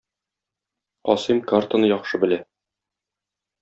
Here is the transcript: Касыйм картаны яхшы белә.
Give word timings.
Касыйм 1.11 1.43
картаны 1.53 1.93
яхшы 1.97 2.25
белә. 2.27 2.43